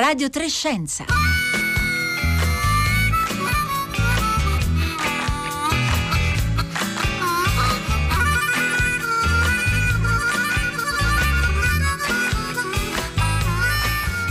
[0.00, 1.04] Radio Trescenza.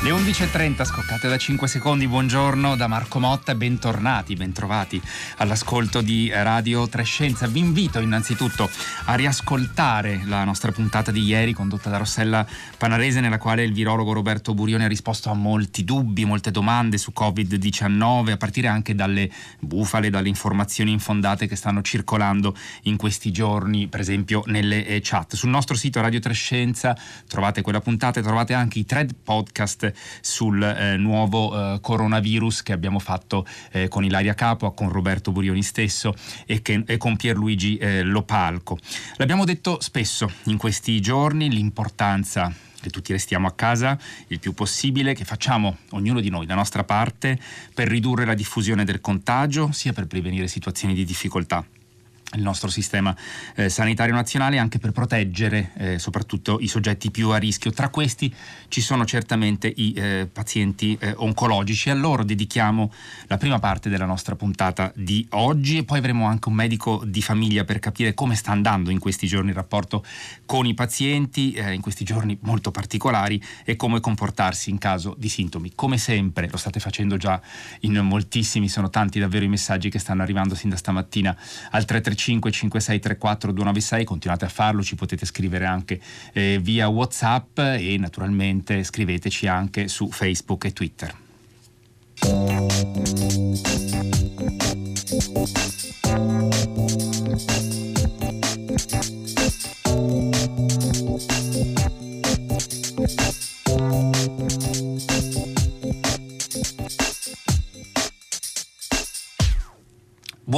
[0.10, 5.00] Le 11.30 scoccate da 5 secondi, buongiorno da Marco Motta bentornati, bentrovati
[5.38, 7.46] all'ascolto di Radio Trescenza.
[7.46, 8.68] Vi invito innanzitutto
[9.06, 12.44] a riascoltare la nostra puntata di ieri condotta da Rossella
[12.76, 17.12] Panarese nella quale il virologo Roberto Burioni ha risposto a molti dubbi, molte domande su
[17.16, 23.88] Covid-19 a partire anche dalle bufale, dalle informazioni infondate che stanno circolando in questi giorni,
[23.88, 25.36] per esempio nelle eh, chat.
[25.36, 26.98] Sul nostro sito Radio Trescenza
[27.28, 32.74] trovate quella puntata e trovate anche i thread podcast sul eh, nuovo eh, coronavirus che
[32.74, 36.14] abbiamo fatto eh, con Ilaria Capua, con Roberto Burioni stesso
[36.46, 38.78] e, che, e con Pierluigi eh, Lopalco.
[39.16, 45.14] L'abbiamo detto spesso in questi giorni, l'importanza che tutti restiamo a casa il più possibile,
[45.14, 47.40] che facciamo ognuno di noi la nostra parte
[47.74, 51.66] per ridurre la diffusione del contagio, sia per prevenire situazioni di difficoltà
[52.36, 53.16] il nostro sistema
[53.56, 57.72] eh, sanitario nazionale anche per proteggere eh, soprattutto i soggetti più a rischio.
[57.72, 58.34] Tra questi
[58.68, 61.90] ci sono certamente i eh, pazienti eh, oncologici.
[61.90, 62.92] A loro dedichiamo
[63.28, 67.22] la prima parte della nostra puntata di oggi e poi avremo anche un medico di
[67.22, 70.04] famiglia per capire come sta andando in questi giorni il rapporto
[70.46, 75.30] con i pazienti, eh, in questi giorni molto particolari e come comportarsi in caso di
[75.30, 75.72] sintomi.
[75.74, 77.42] Come sempre, lo state facendo già
[77.82, 81.36] in moltissimi, sono tanti davvero i messaggi che stanno arrivando sin da stamattina
[81.72, 86.00] al 335 335 5634 296, continuate a farlo, ci potete scrivere anche
[86.34, 91.16] eh, via Whatsapp e naturalmente scriveteci anche su Facebook e Twitter.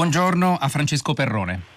[0.02, 1.71] Buongiorno a Francesco Perrone.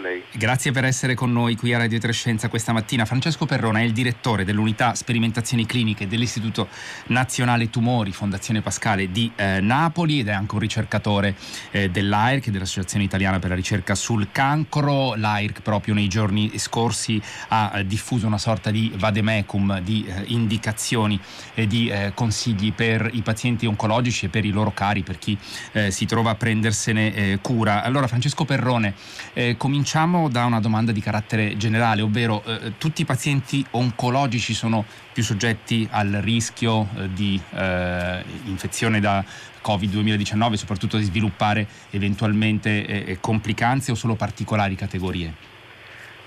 [0.00, 0.22] Lei.
[0.32, 3.04] Grazie per essere con noi qui a Radio Trescenza questa mattina.
[3.04, 6.68] Francesco Perrona è il direttore dell'unità sperimentazioni cliniche dell'Istituto
[7.06, 11.34] Nazionale Tumori Fondazione Pascale di eh, Napoli ed è anche un ricercatore
[11.70, 15.14] eh, dell'AIRC, dell'Associazione Italiana per la Ricerca sul Cancro.
[15.14, 21.20] L'AIRC proprio nei giorni scorsi ha eh, diffuso una sorta di vademecum di eh, indicazioni
[21.54, 25.36] e di eh, consigli per i pazienti oncologici e per i loro cari, per chi
[25.72, 27.82] eh, si trova a prendersene cura.
[27.82, 28.94] Allora Francesco Perrone
[29.34, 29.56] eh,
[29.90, 35.24] cominciamo da una domanda di carattere generale, ovvero eh, tutti i pazienti oncologici sono più
[35.24, 39.24] soggetti al rischio eh, di eh, infezione da
[39.60, 45.34] Covid-2019, soprattutto di sviluppare eventualmente eh, complicanze o solo particolari categorie?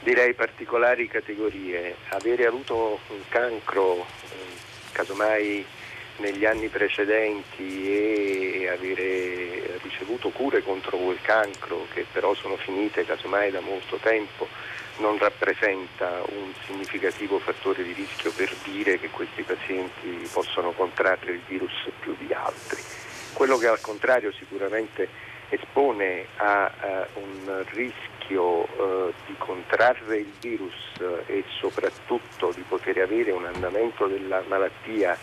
[0.03, 1.95] Direi particolari categorie.
[2.09, 4.57] Avere avuto un cancro, eh,
[4.91, 5.66] casomai
[6.18, 13.51] negli anni precedenti e avere ricevuto cure contro quel cancro che però sono finite casomai
[13.51, 14.47] da molto tempo
[14.97, 21.41] non rappresenta un significativo fattore di rischio per dire che questi pazienti possono contrarre il
[21.47, 22.81] virus più di altri.
[23.34, 26.72] Quello che al contrario sicuramente espone a
[27.16, 33.45] uh, un rischio uh, di contrarre il virus uh, e soprattutto di poter avere un
[33.45, 35.18] andamento della malattia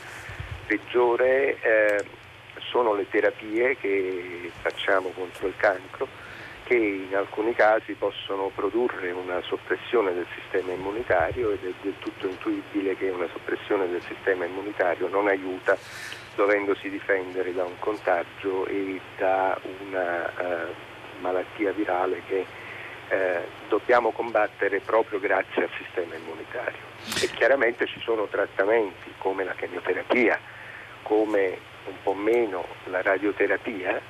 [0.70, 2.04] peggiore eh,
[2.70, 6.06] sono le terapie che facciamo contro il cancro
[6.62, 12.28] che in alcuni casi possono produrre una soppressione del sistema immunitario ed è del tutto
[12.28, 15.76] intuibile che una soppressione del sistema immunitario non aiuta
[16.36, 20.74] dovendosi difendere da un contagio e da una eh,
[21.20, 22.46] malattia virale che
[23.08, 26.78] eh, dobbiamo combattere proprio grazie al sistema immunitario.
[27.20, 30.38] E chiaramente ci sono trattamenti come la chemioterapia,
[31.02, 34.00] come un po' meno la radioterapia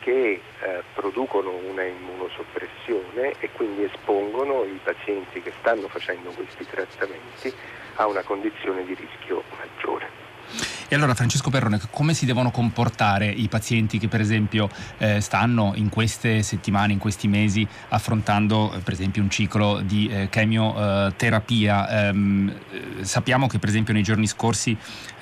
[0.00, 7.52] che eh, producono una immunosoppressione e quindi espongono i pazienti che stanno facendo questi trattamenti
[7.96, 10.79] a una condizione di rischio maggiore.
[10.92, 15.70] E allora Francesco Perrone, come si devono comportare i pazienti che per esempio eh, stanno
[15.76, 22.08] in queste settimane, in questi mesi affrontando eh, per esempio un ciclo di eh, chemioterapia?
[22.08, 24.76] Ehm, eh, sappiamo che per esempio nei giorni scorsi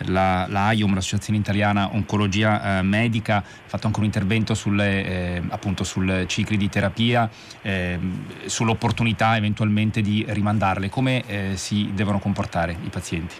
[0.06, 5.84] la, la AIOM, l'Associazione Italiana Oncologia eh, Medica, ha fatto anche un intervento sulle, appunto
[5.84, 7.28] sul cicli di terapia,
[7.60, 10.88] ehm, sull'opportunità eventualmente di rimandarle.
[10.88, 13.34] Come si devono comportare i pazienti?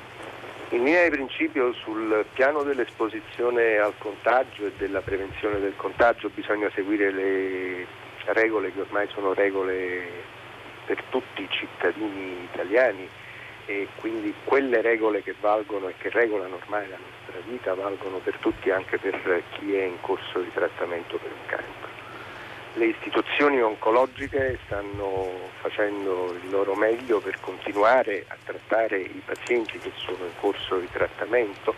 [0.70, 6.70] In linea di principio sul piano dell'esposizione al contagio e della prevenzione del contagio bisogna
[6.75, 7.87] seguire le
[8.26, 10.06] regole che ormai sono regole
[10.85, 13.09] per tutti i cittadini italiani
[13.65, 18.37] e quindi quelle regole che valgono e che regolano ormai la nostra vita valgono per
[18.37, 21.88] tutti, anche per chi è in corso di trattamento per un cancro.
[22.75, 25.29] Le istituzioni oncologiche stanno
[25.61, 30.88] facendo il loro meglio per continuare a trattare i pazienti che sono in corso di
[30.93, 31.75] trattamento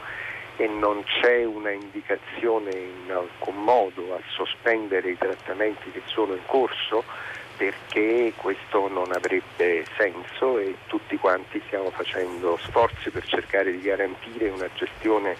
[0.56, 6.44] e non c'è una indicazione in alcun modo a sospendere i trattamenti che sono in
[6.44, 7.02] corso
[7.56, 14.48] perché questo non avrebbe senso e tutti quanti stiamo facendo sforzi per cercare di garantire
[14.48, 15.36] una gestione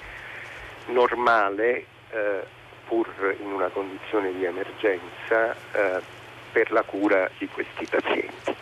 [0.87, 2.45] normale eh,
[2.91, 6.03] pur in una condizione di emergenza eh,
[6.51, 8.57] per la cura di questi pazienti.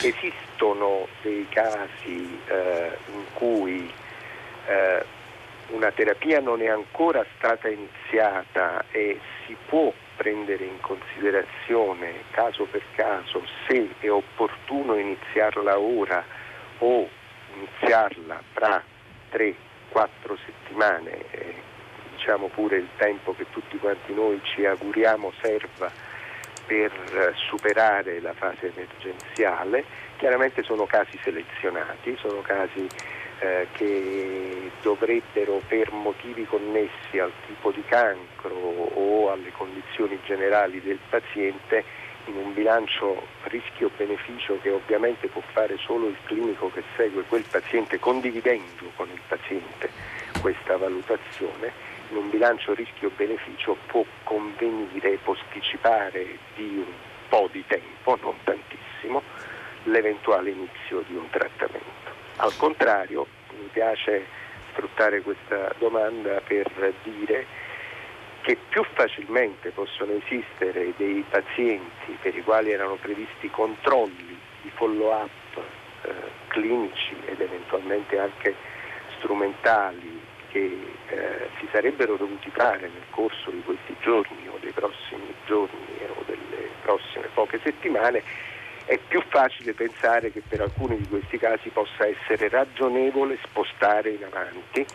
[0.00, 3.92] Esistono dei casi eh, in cui
[4.66, 5.04] eh,
[5.68, 12.82] una terapia non è ancora stata iniziata e si può prendere in considerazione caso per
[12.94, 16.24] caso se è opportuno iniziarla ora
[16.78, 17.06] o
[17.56, 18.82] iniziarla tra
[19.32, 19.54] 3-4
[20.46, 21.54] settimane, eh,
[22.26, 25.88] diciamo pure il tempo che tutti quanti noi ci auguriamo serva
[26.66, 26.90] per
[27.36, 29.84] superare la fase emergenziale,
[30.16, 32.88] chiaramente sono casi selezionati, sono casi
[33.38, 40.98] eh, che dovrebbero per motivi connessi al tipo di cancro o alle condizioni generali del
[41.08, 41.84] paziente
[42.24, 48.00] in un bilancio rischio-beneficio che ovviamente può fare solo il clinico che segue quel paziente
[48.00, 56.92] condividendo con il paziente questa valutazione, in un bilancio rischio-beneficio può convenire posticipare di un
[57.28, 59.22] po' di tempo, non tantissimo,
[59.84, 62.14] l'eventuale inizio di un trattamento.
[62.36, 63.26] Al contrario,
[63.58, 64.26] mi piace
[64.72, 66.70] sfruttare questa domanda per
[67.02, 67.46] dire
[68.42, 75.30] che più facilmente possono esistere dei pazienti per i quali erano previsti controlli di follow-up
[76.02, 76.10] eh,
[76.48, 78.54] clinici ed eventualmente anche
[79.16, 80.15] strumentali
[80.56, 85.98] che eh, si sarebbero dovuti fare nel corso di questi giorni o dei prossimi giorni
[86.08, 88.22] o delle prossime poche settimane
[88.86, 94.24] è più facile pensare che per alcuni di questi casi possa essere ragionevole spostare in
[94.24, 94.86] avanti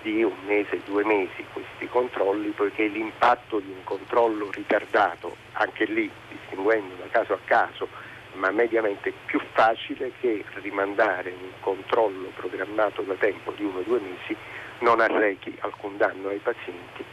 [0.00, 6.10] di un mese, due mesi questi controlli, poiché l'impatto di un controllo ritardato, anche lì
[6.28, 7.88] distinguendo da caso a caso,
[8.34, 14.00] ma mediamente più facile che rimandare un controllo programmato da tempo di uno o due
[14.00, 14.36] mesi
[14.78, 17.04] non arrechi alcun danno ai pazienti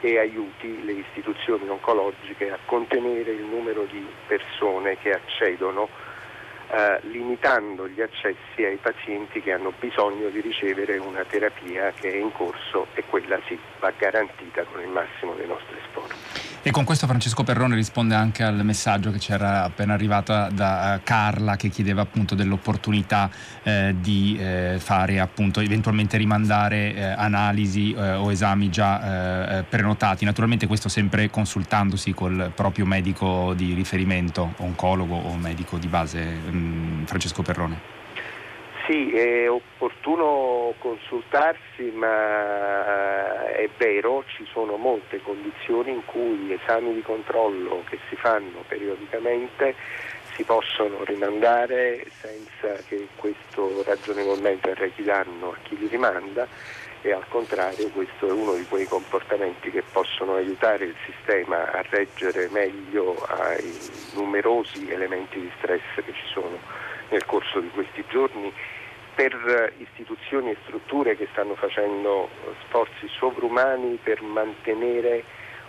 [0.00, 5.88] e aiuti le istituzioni oncologiche a contenere il numero di persone che accedono
[6.70, 12.16] eh, limitando gli accessi ai pazienti che hanno bisogno di ricevere una terapia che è
[12.16, 16.37] in corso e quella sì va garantita con il massimo dei nostri sforzi.
[16.60, 21.00] E con questo Francesco Perrone risponde anche al messaggio che c'era appena arrivato da uh,
[21.04, 23.30] Carla che chiedeva appunto dell'opportunità
[23.62, 30.24] eh, di eh, fare appunto eventualmente rimandare eh, analisi eh, o esami già eh, prenotati.
[30.24, 36.56] Naturalmente questo sempre consultandosi col proprio medico di riferimento, oncologo o medico di base, mh,
[36.56, 37.96] mm, Francesco Perrone.
[38.88, 47.02] Sì, è opportuno consultarsi, ma è vero, ci sono molte condizioni in cui esami di
[47.02, 49.74] controllo che si fanno periodicamente
[50.34, 56.48] si possono rimandare senza che questo ragionevolmente arrechi danno a chi li rimanda
[57.02, 61.84] e al contrario questo è uno di quei comportamenti che possono aiutare il sistema a
[61.90, 63.78] reggere meglio ai
[64.12, 66.58] numerosi elementi di stress che ci sono
[67.10, 68.52] nel corso di questi giorni
[69.18, 72.28] per istituzioni e strutture che stanno facendo
[72.68, 75.24] sforzi sovrumani per mantenere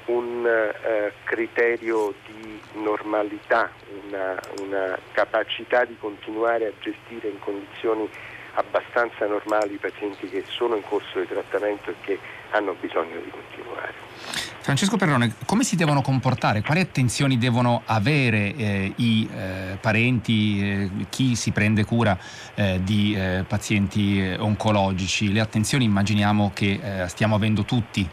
[0.05, 3.71] un eh, criterio di normalità,
[4.05, 8.07] una, una, capacità di continuare a gestire in condizioni
[8.53, 12.19] abbastanza normali i pazienti che sono in corso di trattamento e che
[12.51, 14.58] hanno bisogno di continuare.
[14.61, 16.61] Francesco Perrone, come si devono comportare?
[16.61, 22.17] Quali attenzioni devono avere eh, i eh, parenti, eh, chi si prende cura
[22.55, 25.31] eh, di eh, pazienti eh, oncologici?
[25.31, 28.07] Le attenzioni immaginiamo che stiamo avendo tutti,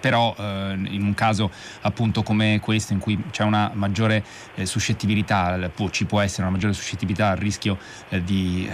[0.00, 1.50] però in un caso
[1.82, 4.22] appunto come questo in cui c'è una maggiore
[4.62, 7.78] suscettibilità, può, ci può essere una maggiore suscettibilità al rischio
[8.22, 8.68] di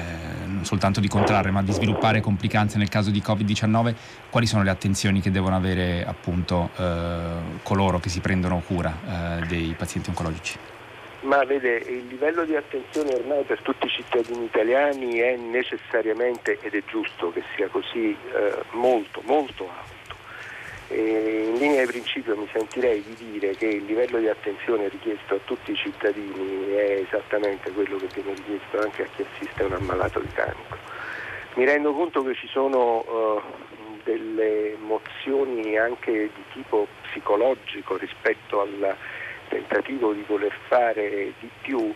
[0.47, 3.95] non soltanto di contrarre ma di sviluppare complicanze nel caso di Covid-19,
[4.31, 6.71] quali sono le attenzioni che devono avere appunto
[7.63, 8.93] coloro che si prendono cura
[9.41, 10.59] eh, dei pazienti oncologici?
[11.21, 16.75] Ma vede, il livello di attenzione ormai per tutti i cittadini italiani è necessariamente, ed
[16.75, 20.17] è giusto che sia così, eh, molto, molto alto.
[20.91, 25.35] E in linea di principio mi sentirei di dire che il livello di attenzione richiesto
[25.35, 29.67] a tutti i cittadini è esattamente quello che viene richiesto anche a chi assiste a
[29.67, 30.79] un ammalato di cancro
[31.57, 33.43] Mi rendo conto che ci sono uh,
[34.09, 38.97] delle mozioni anche di tipo psicologico rispetto al
[39.49, 41.95] tentativo di voler fare di più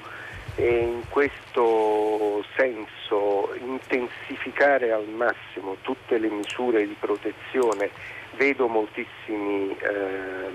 [0.56, 7.88] e in questo senso intensificare al massimo tutte le misure di protezione.
[8.36, 10.50] Vedo moltissimi eh,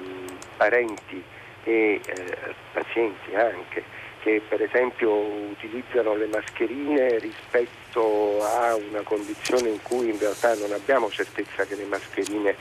[0.57, 1.23] parenti
[1.63, 2.37] e eh,
[2.71, 3.83] pazienti anche
[4.27, 10.73] che per esempio utilizzano le mascherine rispetto a una condizione in cui in realtà non
[10.73, 12.53] abbiamo certezza che le mascherine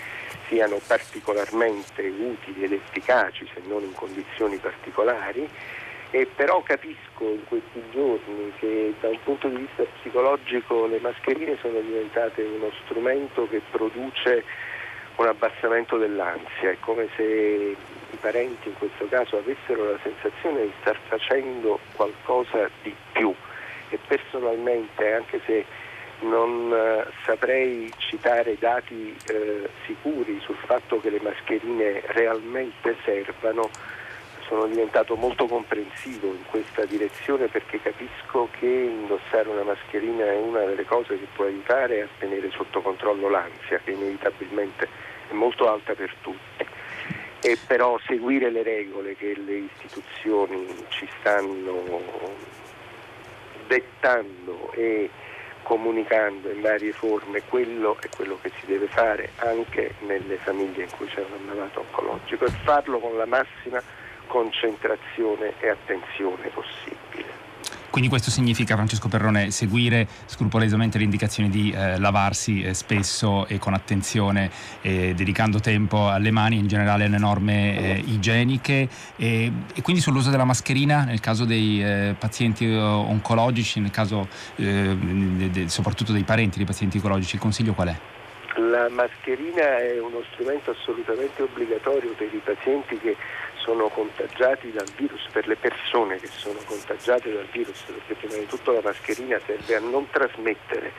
[0.47, 5.49] siano particolarmente utili ed efficaci se non in condizioni particolari.
[6.13, 11.59] E però capisco in questi giorni che da un punto di vista psicologico le mascherine
[11.61, 14.45] sono diventate uno strumento che produce
[15.17, 20.73] un abbassamento dell'ansia, è come se i parenti in questo caso avessero la sensazione di
[20.81, 23.35] star facendo qualcosa di più.
[23.89, 25.65] E personalmente anche se
[26.21, 33.71] non eh, saprei citare dati eh, sicuri sul fatto che le mascherine realmente servano,
[34.47, 40.65] sono diventato molto comprensivo in questa direzione perché capisco che indossare una mascherina è una
[40.65, 44.89] delle cose che può aiutare a tenere sotto controllo l'ansia che inevitabilmente
[45.29, 46.67] è molto alta per tutti.
[47.41, 52.03] E però seguire le regole che le istituzioni ci stanno
[53.67, 55.11] dettando e
[55.63, 60.91] comunicando in varie forme, quello è quello che si deve fare anche nelle famiglie in
[60.91, 63.83] cui c'è un malato oncologico e farlo con la massima
[64.27, 67.45] concentrazione e attenzione possibile.
[67.97, 73.59] Quindi questo significa, Francesco Perrone, seguire scrupolosamente le indicazioni di eh, lavarsi eh, spesso e
[73.59, 74.51] con attenzione,
[74.83, 80.29] eh, dedicando tempo alle mani, in generale alle norme eh, igieniche e, e, quindi sull'uso
[80.29, 86.25] della mascherina nel caso dei eh, pazienti eh, oncologici, nel caso de, de, soprattutto dei
[86.25, 87.97] parenti dei pazienti oncologici, il consiglio qual è?
[88.59, 93.17] La mascherina è uno strumento assolutamente obbligatorio per i pazienti che
[93.67, 98.47] sono contagiati dal virus, per le persone che sono contagiate dal virus, perché prima di
[98.47, 100.93] tutto la mascherina serve a non trasmettere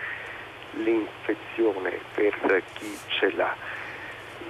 [0.73, 3.55] l'infezione per chi ce l'ha.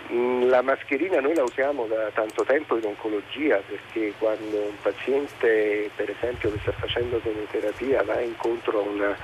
[0.09, 6.09] La mascherina noi la usiamo da tanto tempo in oncologia perché quando un paziente per
[6.09, 9.17] esempio che sta facendo chemioterapia va incontro a una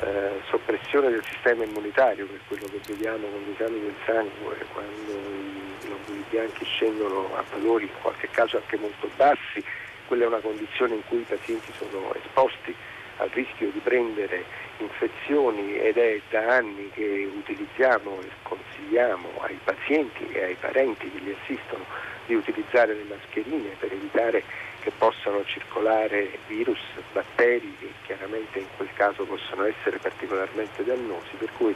[0.00, 4.56] eh, soppressione del sistema immunitario, che è quello che vediamo con gli esami del sangue,
[4.72, 9.62] quando i globuli bianchi scendono a valori in qualche caso anche molto bassi,
[10.06, 12.74] quella è una condizione in cui i pazienti sono esposti
[13.22, 14.44] al rischio di prendere
[14.78, 21.18] infezioni ed è da anni che utilizziamo e consigliamo ai pazienti e ai parenti che
[21.20, 21.84] li assistono
[22.26, 24.42] di utilizzare le mascherine per evitare
[24.80, 26.80] che possano circolare virus,
[27.12, 31.74] batteri che chiaramente in quel caso possono essere particolarmente dannosi, per cui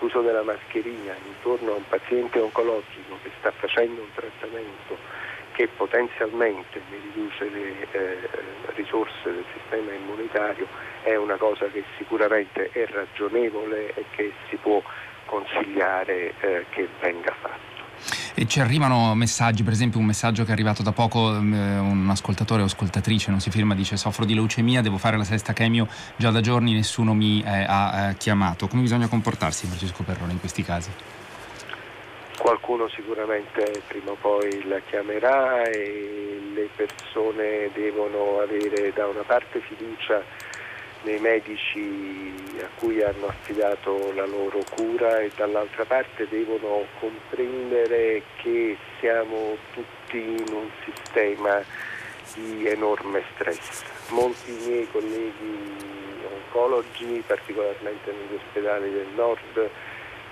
[0.00, 4.98] l'uso della mascherina intorno a un paziente oncologico che sta facendo un trattamento
[5.58, 8.28] che potenzialmente ne riduce le eh,
[8.76, 10.68] risorse del sistema immunitario
[11.02, 14.80] è una cosa che sicuramente è ragionevole e che si può
[15.26, 17.66] consigliare eh, che venga fatto.
[18.34, 22.06] E ci arrivano messaggi, per esempio un messaggio che è arrivato da poco, eh, un
[22.08, 25.88] ascoltatore o ascoltatrice, non si firma, dice soffro di leucemia, devo fare la sesta chemio
[26.14, 28.68] già da giorni, nessuno mi eh, ha eh, chiamato.
[28.68, 30.90] Come bisogna comportarsi Francesco Perrone in questi casi?
[32.48, 39.60] Qualcuno sicuramente prima o poi la chiamerà e le persone devono avere da una parte
[39.60, 40.24] fiducia
[41.02, 48.78] nei medici a cui hanno affidato la loro cura e dall'altra parte devono comprendere che
[48.98, 51.62] siamo tutti in un sistema
[52.32, 53.82] di enorme stress.
[54.08, 55.76] Molti miei colleghi
[56.32, 59.70] oncologi, particolarmente negli ospedali del nord,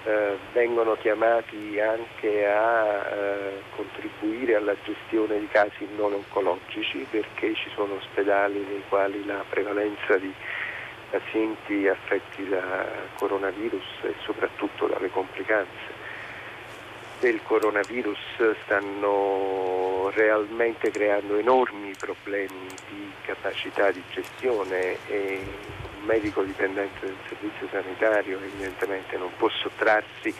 [0.07, 7.69] eh, vengono chiamati anche a eh, contribuire alla gestione di casi non oncologici perché ci
[7.75, 10.33] sono ospedali nei quali la prevalenza di
[11.11, 12.87] pazienti affetti da
[13.19, 15.96] coronavirus e soprattutto dalle complicanze
[17.21, 18.19] del coronavirus
[18.65, 25.41] stanno realmente creando enormi problemi di capacità di gestione e
[26.05, 30.35] medico dipendente del servizio sanitario evidentemente non può sottrarsi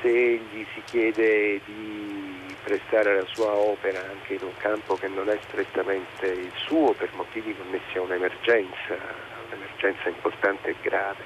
[0.00, 5.28] se gli si chiede di prestare la sua opera anche in un campo che non
[5.28, 8.98] è strettamente il suo per motivi connessi a un'emergenza,
[9.46, 11.22] un'emergenza importante e grave.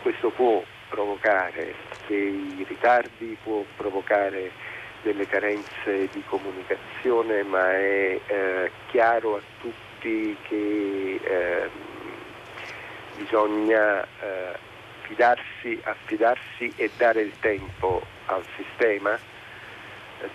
[0.00, 1.74] Questo può provocare
[2.06, 4.50] dei ritardi, può provocare
[5.02, 11.70] delle carenze di comunicazione, ma è eh, chiaro a tutti che eh,
[13.16, 14.58] bisogna eh,
[15.02, 19.18] fidarsi, affidarsi e dare il tempo al sistema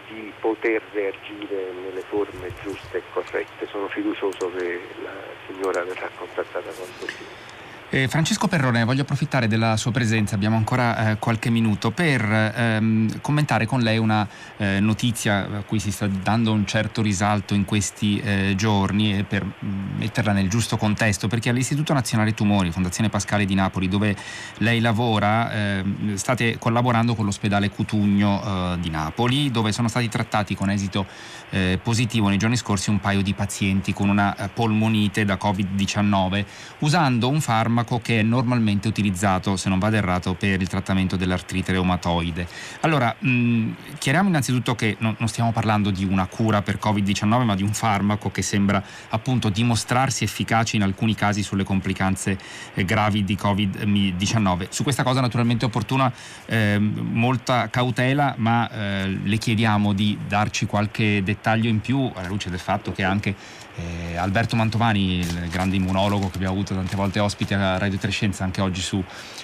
[0.07, 3.67] di poter reagire nelle forme giuste e corrette.
[3.67, 5.12] Sono fiducioso che la
[5.45, 7.54] signora verrà contattata quanto prima.
[7.92, 13.22] Eh, Francesco Perrone, voglio approfittare della sua presenza, abbiamo ancora eh, qualche minuto, per ehm,
[13.22, 14.27] commentare con lei una
[14.58, 19.24] eh, notizia a cui si sta dando un certo risalto in questi eh, giorni e
[19.24, 24.15] per mm, metterla nel giusto contesto, perché all'Istituto Nazionale Tumori, Fondazione Pascale di Napoli, dove
[24.58, 30.56] lei lavora, ehm, state collaborando con l'ospedale Cutugno eh, di Napoli, dove sono stati trattati
[30.56, 31.06] con esito
[31.51, 36.46] eh, positivo nei giorni scorsi un paio di pazienti con una polmonite da Covid-19,
[36.80, 41.17] usando un farmaco farmaco che è normalmente utilizzato, se non vado errato, per il trattamento
[41.17, 42.48] dell'artrite reumatoide.
[42.82, 47.55] Allora, mh, chiariamo innanzitutto che no, non stiamo parlando di una cura per Covid-19, ma
[47.55, 52.38] di un farmaco che sembra appunto dimostrarsi efficace in alcuni casi sulle complicanze
[52.74, 54.67] eh, gravi di Covid-19.
[54.70, 56.12] Su questa cosa naturalmente è opportuna
[56.46, 62.50] eh, molta cautela, ma eh, le chiediamo di darci qualche dettaglio in più alla luce
[62.50, 67.20] del fatto che anche eh, Alberto Mantovani, il grande immunologo che abbiamo avuto tante volte
[67.20, 69.03] ospite a Radio Trescenza, anche oggi su,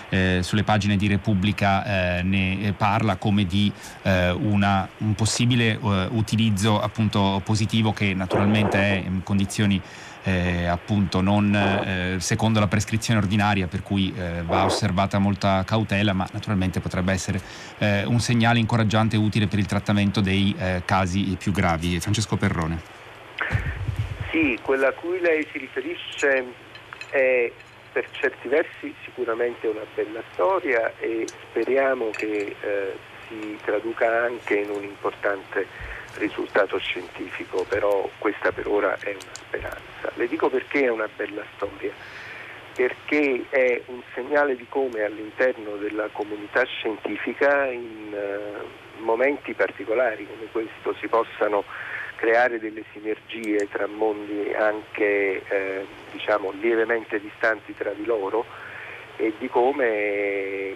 [0.09, 3.71] eh, sulle pagine di Repubblica eh, ne parla come di
[4.03, 9.81] eh, una, un possibile eh, utilizzo appunto positivo che naturalmente è in condizioni
[10.23, 16.13] eh, appunto non eh, secondo la prescrizione ordinaria per cui eh, va osservata molta cautela
[16.13, 17.41] ma naturalmente potrebbe essere
[18.05, 21.99] un segnale incoraggiante e utile per il trattamento dei casi più gravi.
[21.99, 23.80] Francesco Perrone.
[24.31, 26.45] Sì, quella a cui lei si riferisce
[27.09, 27.51] è
[27.91, 32.93] per certi versi sicuramente una bella storia e speriamo che eh,
[33.27, 35.67] si traduca anche in un importante
[36.15, 40.11] risultato scientifico, però questa per ora è una speranza.
[40.13, 41.91] Le dico perché è una bella storia,
[42.73, 50.47] perché è un segnale di come all'interno della comunità scientifica in uh, momenti particolari come
[50.51, 51.65] questo si possano
[52.21, 58.45] creare delle sinergie tra mondi anche eh, diciamo, lievemente distanti tra di loro
[59.17, 60.75] e di come eh,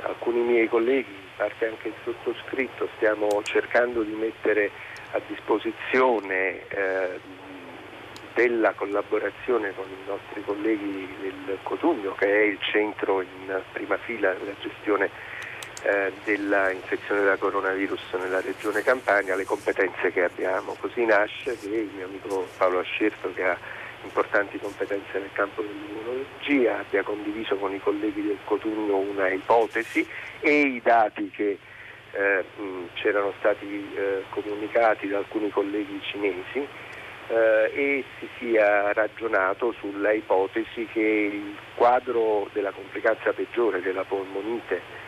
[0.00, 4.70] alcuni miei colleghi, in parte anche il sottoscritto, stiamo cercando di mettere
[5.10, 7.20] a disposizione eh,
[8.32, 14.32] della collaborazione con i nostri colleghi del Cotugno, che è il centro in prima fila
[14.32, 15.10] della gestione
[15.82, 20.76] eh, dell'infezione da coronavirus nella regione Campania, le competenze che abbiamo.
[20.78, 23.56] Così nasce che il mio amico Paolo Ascerto, che ha
[24.04, 30.06] importanti competenze nel campo dell'immunologia, abbia condiviso con i colleghi del Cotugno una ipotesi
[30.40, 31.58] e i dati che
[32.12, 32.44] eh,
[32.94, 36.66] c'erano stati eh, comunicati da alcuni colleghi cinesi
[37.28, 45.01] eh, e si sia ragionato sulla ipotesi che il quadro della complicanza peggiore della polmonite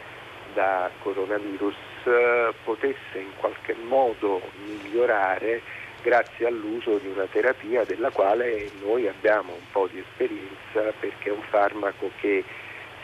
[0.55, 5.61] da coronavirus eh, potesse in qualche modo migliorare
[6.03, 11.33] grazie all'uso di una terapia della quale noi abbiamo un po' di esperienza perché è
[11.33, 12.45] un farmaco che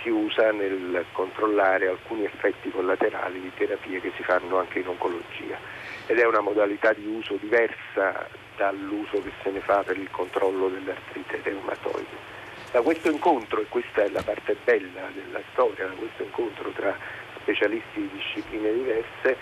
[0.03, 5.59] si usa nel controllare alcuni effetti collaterali di terapie che si fanno anche in oncologia
[6.07, 10.69] ed è una modalità di uso diversa dall'uso che se ne fa per il controllo
[10.69, 12.39] dell'artrite reumatoide.
[12.73, 16.97] Da questo incontro, e questa è la parte bella della storia, da questo incontro tra
[17.43, 19.37] specialisti di discipline diverse,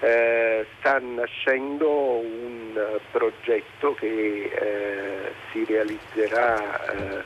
[0.00, 7.22] eh, sta nascendo un progetto che eh, si realizzerà eh,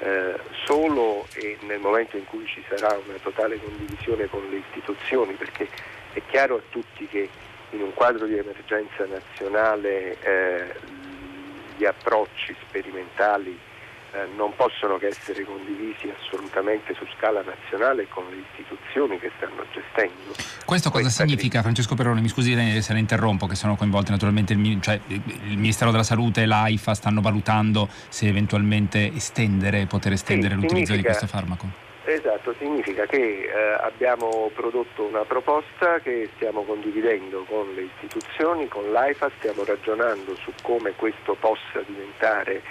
[0.00, 0.34] eh,
[0.64, 1.26] solo
[1.60, 5.68] nel momento in cui ci sarà una totale condivisione con le istituzioni, perché
[6.12, 7.28] è chiaro a tutti che
[7.70, 10.74] in un quadro di emergenza nazionale eh,
[11.76, 13.58] gli approcci sperimentali
[14.14, 19.64] eh, non possono che essere condivisi assolutamente su scala nazionale con le istituzioni che stanno
[19.72, 20.34] gestendo.
[20.64, 22.20] Questo cosa significa, Francesco Perrone?
[22.20, 26.42] Mi scusi se la interrompo, che sono coinvolti naturalmente il, cioè, il Ministero della Salute
[26.42, 31.82] e l'AIFA stanno valutando se eventualmente estendere, poter estendere sì, l'utilizzo di questo farmaco.
[32.06, 33.50] Esatto, significa che eh,
[33.80, 40.52] abbiamo prodotto una proposta che stiamo condividendo con le istituzioni, con l'AIFA, stiamo ragionando su
[40.60, 42.62] come questo possa diventare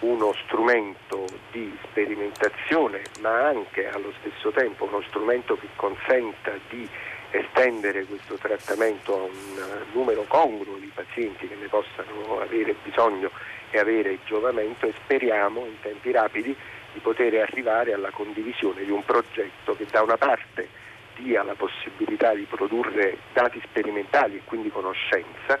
[0.00, 6.88] uno strumento di sperimentazione ma anche allo stesso tempo uno strumento che consenta di
[7.30, 13.30] estendere questo trattamento a un numero congruo di pazienti che ne possano avere bisogno
[13.70, 16.56] e avere giovamento e speriamo in tempi rapidi
[16.92, 20.68] di poter arrivare alla condivisione di un progetto che da una parte
[21.16, 25.58] dia la possibilità di produrre dati sperimentali e quindi conoscenza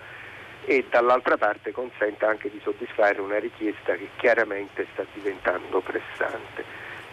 [0.70, 6.64] e dall'altra parte consenta anche di soddisfare una richiesta che chiaramente sta diventando pressante.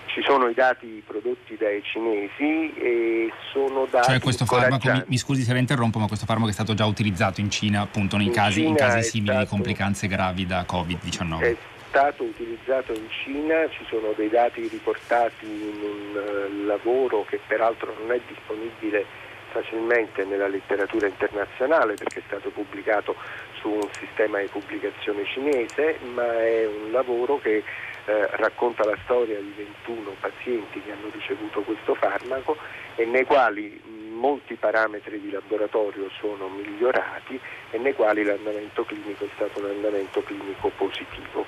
[0.06, 5.18] ci sono i dati prodotti dai cinesi e sono dati Cioè questo farmaco, mi, mi,
[5.18, 8.32] scusi se la interrompo, ma questo farmaco è stato già utilizzato in Cina appunto in,
[8.32, 11.42] casi, in casi simili stato, di complicanze gravi da Covid-19.
[11.42, 11.56] È
[11.90, 17.96] stato utilizzato in Cina, ci sono dei dati riportati in un uh, lavoro che peraltro
[18.00, 23.16] non è disponibile facilmente nella letteratura internazionale perché è stato pubblicato
[23.60, 27.64] su un sistema di pubblicazione cinese, ma è un lavoro che
[28.06, 32.58] eh, racconta la storia di 21 pazienti che hanno ricevuto questo farmaco
[32.96, 33.80] e nei quali
[34.18, 37.40] molti parametri di laboratorio sono migliorati
[37.72, 41.46] e nei quali l'andamento clinico è stato un andamento clinico positivo.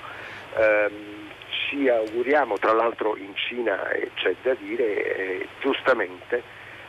[0.56, 0.90] Eh,
[1.48, 6.42] ci auguriamo, tra l'altro in Cina eh, c'è da dire, eh, giustamente,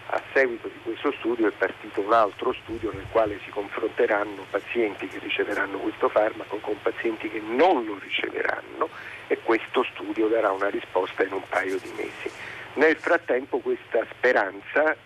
[0.07, 5.07] a seguito di questo studio è partito un altro studio nel quale si confronteranno pazienti
[5.07, 8.89] che riceveranno questo farmaco con pazienti che non lo riceveranno
[9.27, 12.29] e questo studio darà una risposta in un paio di mesi.
[12.73, 14.97] Nel frattempo questa speranza eh,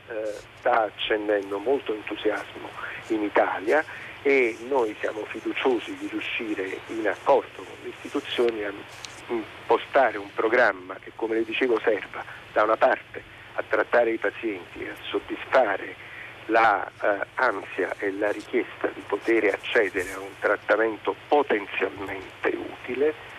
[0.60, 2.70] sta accendendo molto entusiasmo
[3.08, 3.84] in Italia
[4.22, 8.72] e noi siamo fiduciosi di riuscire in accordo con le istituzioni a
[9.28, 14.86] impostare un programma che come le dicevo serva da una parte a trattare i pazienti,
[14.86, 15.96] a soddisfare
[16.48, 23.34] l'ansia eh, e la richiesta di poter accedere a un trattamento potenzialmente utile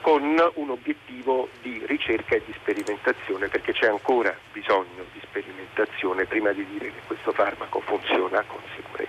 [0.00, 0.22] con
[0.54, 6.64] un obiettivo di ricerca e di sperimentazione perché c'è ancora bisogno di sperimentazione prima di
[6.66, 9.07] dire che questo farmaco funziona con sicurezza.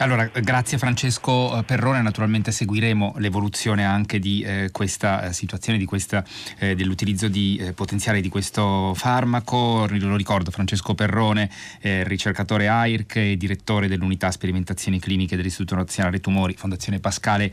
[0.00, 5.86] Allora, grazie Francesco eh, Perrone, naturalmente seguiremo l'evoluzione anche di eh, questa eh, situazione, di
[5.86, 6.24] questa,
[6.58, 9.88] eh, dell'utilizzo di, eh, potenziale di questo farmaco.
[9.90, 16.54] Lo ricordo, Francesco Perrone, eh, ricercatore AIRC e direttore dell'unità sperimentazioni cliniche dell'Istituto Nazionale Tumori,
[16.54, 17.52] Fondazione Pascale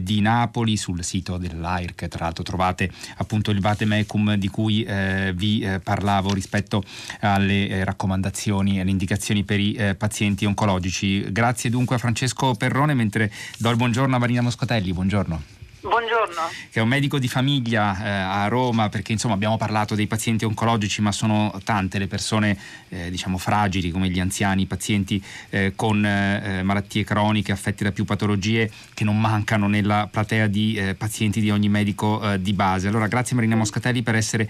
[0.00, 0.78] di Napoli.
[0.78, 4.86] Sul sito dell'AIRC, tra l'altro, trovate appunto il Vatemecum di cui
[5.34, 6.82] vi parlavo rispetto
[7.20, 11.30] alle raccomandazioni e alle indicazioni per i pazienti oncologici.
[11.30, 14.92] Grazie dunque a Francesco Perrone, mentre do il buongiorno a Marina Moscotelli.
[14.92, 15.63] Buongiorno.
[15.84, 16.48] Buongiorno.
[16.70, 20.46] Che è un medico di famiglia eh, a Roma, perché insomma abbiamo parlato dei pazienti
[20.46, 25.74] oncologici, ma sono tante le persone eh, diciamo fragili come gli anziani, i pazienti eh,
[25.76, 30.94] con eh, malattie croniche affetti da più patologie che non mancano nella platea di eh,
[30.94, 32.88] pazienti di ogni medico eh, di base.
[32.88, 34.48] Allora grazie Marina Moscatelli per essere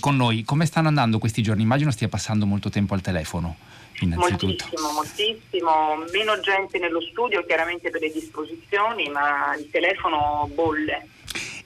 [0.00, 0.44] con noi.
[0.44, 1.62] Come stanno andando questi giorni?
[1.62, 3.56] Immagino stia passando molto tempo al telefono.
[4.02, 11.08] Moltissimo, moltissimo, meno gente nello studio chiaramente per le disposizioni, ma il telefono bolle.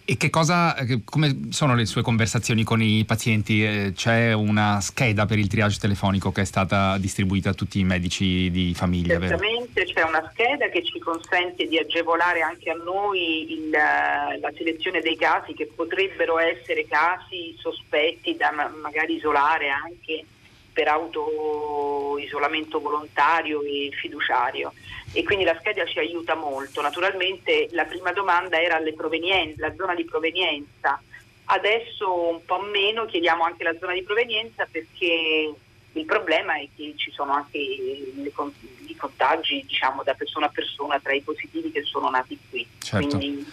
[0.06, 3.64] E che cosa, come sono le sue conversazioni con i pazienti?
[3.64, 7.84] Eh, c'è una scheda per il triage telefonico che è stata distribuita a tutti i
[7.84, 13.50] medici di famiglia, Certamente c'è una scheda che ci consente di agevolare anche a noi
[13.50, 20.22] il, la selezione dei casi che potrebbero essere casi sospetti da magari isolare anche
[20.70, 24.74] per auto-isolamento volontario e fiduciario
[25.14, 26.82] e quindi la scheda ci aiuta molto.
[26.82, 31.00] Naturalmente la prima domanda era la zona di provenienza,
[31.46, 35.54] adesso un po' meno chiediamo anche la zona di provenienza perché
[35.92, 41.12] il problema è che ci sono anche i contagi diciamo, da persona a persona tra
[41.12, 42.66] i positivi che sono nati qui.
[42.78, 43.16] Certo.
[43.16, 43.46] Quindi,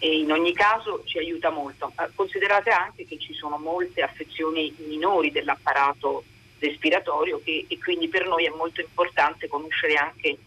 [0.00, 1.92] in ogni caso ci aiuta molto.
[2.14, 6.22] Considerate anche che ci sono molte affezioni minori dell'apparato
[6.60, 10.38] respiratorio che, e quindi per noi è molto importante conoscere anche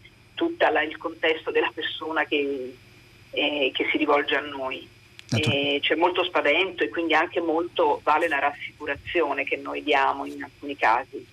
[0.42, 2.74] tutto il contesto della persona che,
[3.30, 4.88] eh, che si rivolge a noi.
[5.34, 10.42] E c'è molto spavento e quindi anche molto vale la rassicurazione che noi diamo in
[10.42, 11.24] alcuni casi.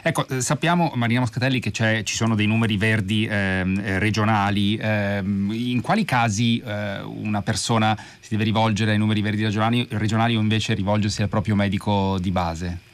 [0.00, 5.18] Ecco, eh, sappiamo Marina Moscatelli che ci sono dei numeri verdi ehm, eh, regionali, eh,
[5.24, 10.40] in quali casi eh, una persona si deve rivolgere ai numeri verdi regionali, regionali o
[10.40, 12.90] invece rivolgersi al proprio medico di base?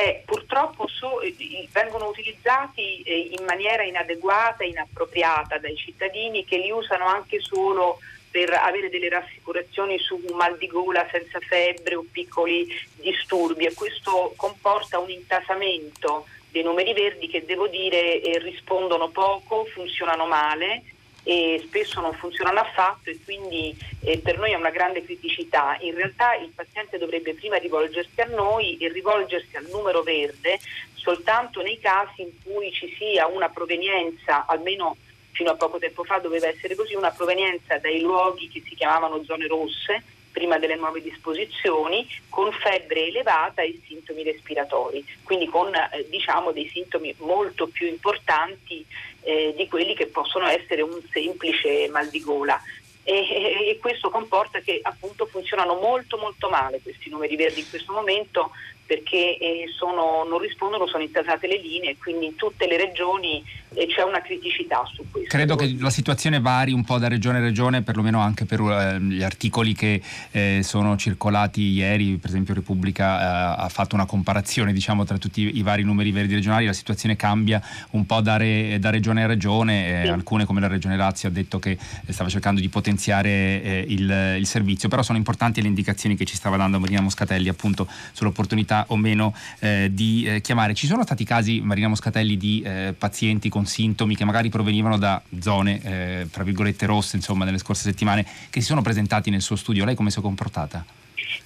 [0.00, 1.29] eh, purtroppo so, eh,
[1.72, 7.98] vengono utilizzati eh, in maniera inadeguata e inappropriata dai cittadini che li usano anche solo
[8.30, 13.66] per avere delle rassicurazioni su mal di gola senza febbre o piccoli disturbi.
[13.66, 20.26] E questo comporta un intasamento dei numeri verdi che devo dire eh, rispondono poco, funzionano
[20.26, 20.82] male
[21.22, 25.76] e spesso non funzionano affatto e quindi eh, per noi è una grande criticità.
[25.80, 30.58] In realtà il paziente dovrebbe prima rivolgersi a noi e rivolgersi al numero verde
[30.94, 34.96] soltanto nei casi in cui ci sia una provenienza, almeno
[35.32, 39.24] fino a poco tempo fa doveva essere così, una provenienza dai luoghi che si chiamavano
[39.24, 40.02] zone rosse
[40.32, 46.68] prima delle nuove disposizioni, con febbre elevata e sintomi respiratori, quindi con eh, diciamo dei
[46.68, 48.84] sintomi molto più importanti
[49.22, 52.60] eh, di quelli che possono essere un semplice mal di gola.
[53.02, 57.92] e, e, questo comporta che appunto funzionano molto molto male questi numeri verdi in questo
[57.92, 58.50] momento
[58.90, 63.40] perché eh, sono, non rispondono, sono intasate le linee, quindi in tutte le regioni
[63.74, 65.28] eh, c'è una criticità su questo.
[65.28, 69.00] Credo che la situazione vari un po' da regione a regione, perlomeno anche per eh,
[69.00, 74.72] gli articoli che eh, sono circolati ieri, per esempio Repubblica eh, ha fatto una comparazione
[74.72, 78.38] diciamo, tra tutti i, i vari numeri verdi regionali, la situazione cambia un po' da,
[78.38, 80.10] re, da regione a regione, eh, sì.
[80.10, 84.88] alcune come la regione Lazio ha detto che stava cercando di potenziare il, il servizio,
[84.88, 89.34] però sono importanti le indicazioni che ci stava dando Marina Moscatelli appunto sull'opportunità o meno
[89.60, 90.74] eh, di eh, chiamare.
[90.74, 95.22] Ci sono stati casi, Marina Moscatelli, di eh, pazienti con sintomi che magari provenivano da
[95.40, 99.56] zone, eh, tra virgolette, rosse, insomma, nelle scorse settimane, che si sono presentati nel suo
[99.56, 99.84] studio.
[99.84, 100.84] Lei come si è comportata?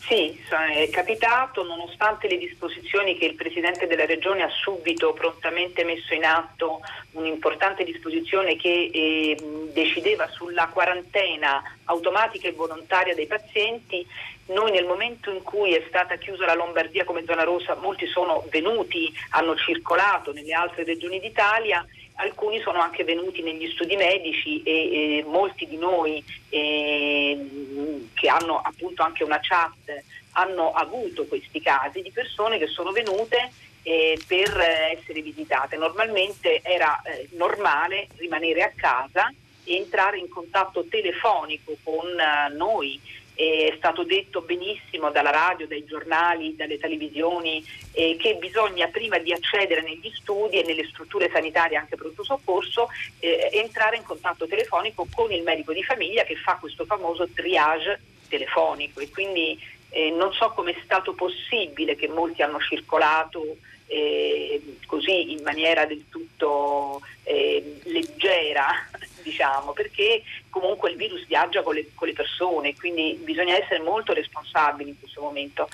[0.06, 0.38] Sì,
[0.74, 6.24] è capitato, nonostante le disposizioni che il Presidente della Regione ha subito prontamente messo in
[6.24, 6.80] atto,
[7.12, 9.36] un'importante disposizione che eh,
[9.72, 14.06] decideva sulla quarantena automatica e volontaria dei pazienti,
[14.46, 18.44] noi nel momento in cui è stata chiusa la Lombardia come zona rossa, molti sono
[18.50, 21.84] venuti, hanno circolato nelle altre regioni d'Italia
[22.16, 28.60] alcuni sono anche venuti negli studi medici e, e molti di noi eh, che hanno
[28.60, 30.02] appunto anche una chat
[30.32, 33.50] hanno avuto questi casi di persone che sono venute
[33.82, 35.76] eh, per essere visitate.
[35.76, 39.32] Normalmente era eh, normale rimanere a casa
[39.64, 43.00] e entrare in contatto telefonico con eh, noi
[43.34, 49.32] è stato detto benissimo dalla radio, dai giornali, dalle televisioni eh, che bisogna prima di
[49.32, 55.06] accedere negli studi e nelle strutture sanitarie anche pronto soccorso eh, entrare in contatto telefonico
[55.12, 59.00] con il medico di famiglia che fa questo famoso triage telefonico.
[59.00, 59.58] E quindi
[59.90, 65.86] eh, non so come è stato possibile che molti hanno circolato eh, così in maniera
[65.86, 68.88] del tutto eh, leggera
[69.24, 74.12] diciamo, perché comunque il virus viaggia con le, con le persone, quindi bisogna essere molto
[74.12, 75.68] responsabili in questo momento.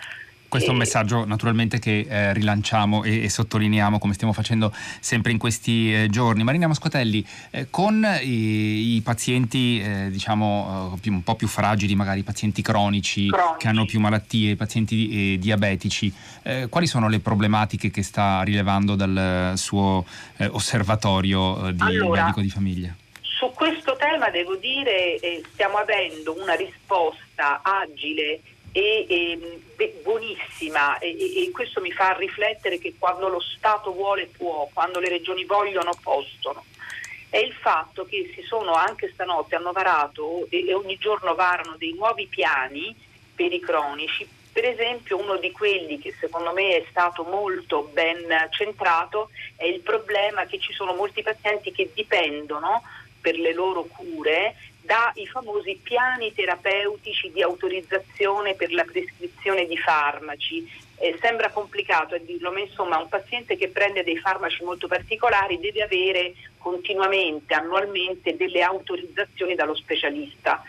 [0.51, 5.31] Questo è un messaggio naturalmente che eh, rilanciamo e, e, sottolineiamo come stiamo facendo sempre
[5.31, 6.43] in questi eh, giorni.
[6.43, 12.21] Marina Moscotelli, eh, con i, i pazienti eh, diciamo più, un po' più fragili, magari
[12.21, 17.09] i pazienti cronici, cronici, che hanno più malattie, i pazienti eh, diabetici, eh, quali sono
[17.09, 20.05] le problematiche che sta rilevando dal suo
[20.51, 22.93] osservatorio di allora, medico di famiglia?
[24.01, 28.41] Tema devo dire eh, stiamo avendo una risposta agile
[28.73, 34.71] e, e buonissima e, e, questo mi fa riflettere che quando lo Stato vuole può,
[34.73, 36.65] quando le regioni vogliono possono.
[37.29, 41.77] È il fatto che si sono anche stanotte hanno varato e, e ogni giorno varano
[41.77, 42.97] dei nuovi piani
[43.35, 44.27] per i cronici.
[44.51, 49.81] Per esempio uno di quelli che secondo me è stato molto ben centrato è il
[49.81, 52.83] problema che ci sono molti pazienti che dipendono
[53.21, 60.89] per le loro cure dai famosi piani terapeutici di autorizzazione per la prescrizione di farmaci.
[60.99, 65.59] Eh, sembra complicato a dirlo, ma insomma un paziente che prende dei farmaci molto particolari
[65.59, 70.63] deve avere continuamente, annualmente, delle autorizzazioni dallo specialista.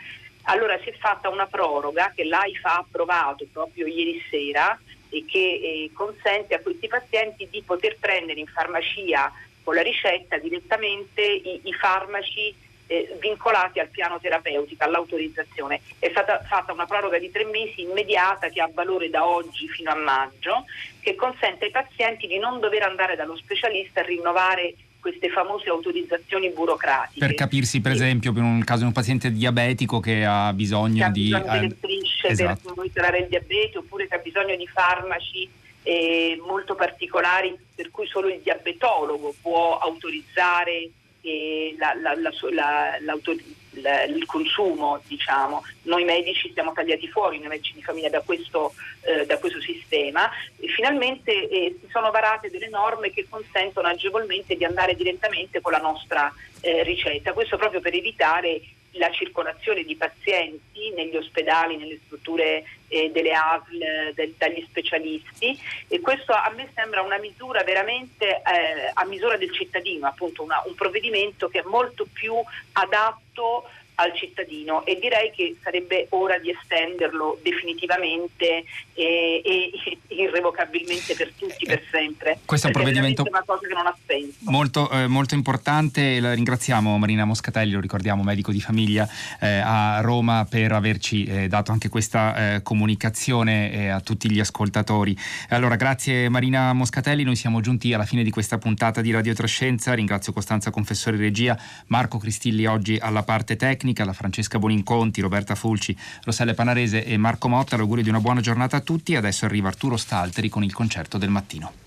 [0.44, 4.78] Allora si è fatta una proroga che l'AIFA ha approvato proprio ieri sera
[5.10, 9.30] e che eh, consente a questi pazienti di poter prendere in farmacia
[9.62, 12.54] con la ricetta direttamente i, i farmaci
[12.86, 15.80] eh, vincolati al piano terapeutico, all'autorizzazione.
[15.98, 19.90] È stata fatta una proroga di tre mesi immediata che ha valore da oggi fino
[19.90, 20.64] a maggio,
[21.00, 26.50] che consente ai pazienti di non dover andare dallo specialista a rinnovare queste famose autorizzazioni
[26.50, 27.18] burocratiche.
[27.18, 31.04] Per capirsi, per esempio, per un caso di un paziente diabetico che ha bisogno che
[31.04, 31.22] ha di...
[31.24, 32.60] Bisogno delle strisce esatto.
[32.66, 35.50] per monitorare il diabete oppure che ha bisogno di farmaci
[35.82, 40.90] eh, molto particolari per cui solo il diabetologo può autorizzare
[41.22, 45.62] eh, la, la, la, il consumo, diciamo.
[45.82, 50.30] Noi medici siamo tagliati fuori, noi medici di famiglia, da questo, eh, da questo sistema.
[50.58, 55.72] E finalmente eh, si sono varate delle norme che consentono agevolmente di andare direttamente con
[55.72, 58.60] la nostra eh, ricetta, questo proprio per evitare
[58.92, 65.58] la circolazione di pazienti negli ospedali, nelle strutture eh, delle ASL, del, dagli specialisti.
[65.88, 70.62] E questo a me sembra una misura veramente eh, a misura del cittadino, appunto una,
[70.66, 72.34] un provvedimento che è molto più
[72.72, 73.68] adatto
[74.02, 81.64] al cittadino e direi che sarebbe ora di estenderlo definitivamente e, e irrevocabilmente per tutti,
[81.64, 82.38] per sempre.
[82.44, 84.32] Questo è un provvedimento è.
[84.40, 89.08] Molto, eh, molto importante, la ringraziamo Marina Moscatelli, lo ricordiamo, medico di famiglia
[89.40, 94.40] eh, a Roma per averci eh, dato anche questa eh, comunicazione eh, a tutti gli
[94.40, 95.16] ascoltatori.
[95.50, 99.94] Allora, grazie Marina Moscatelli, noi siamo giunti alla fine di questa puntata di Radio Trascenza,
[99.94, 105.54] ringrazio Costanza Confessore Regia, Marco Cristilli oggi alla parte tecnica tecnica, la Francesca Boninconti, Roberta
[105.54, 107.76] Fulci, Rosselle Panarese e Marco Motta.
[107.76, 109.14] L'augurio di una buona giornata a tutti.
[109.14, 111.81] Adesso arriva Arturo Stalteri con il concerto del mattino.